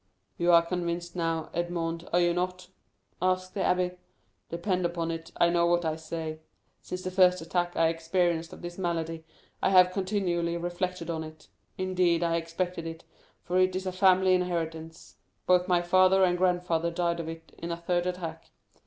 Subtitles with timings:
[0.35, 2.69] "You are convinced now, Edmond, are you not?"
[3.21, 3.97] asked the abbé.
[4.49, 6.39] "Depend upon it, I know what I say.
[6.81, 9.23] Since the first attack I experienced of this malady,
[9.61, 11.49] I have continually reflected on it.
[11.77, 13.03] Indeed, I expected it,
[13.43, 17.71] for it is a family inheritance; both my father and grandfather died of it in
[17.71, 18.49] a third attack.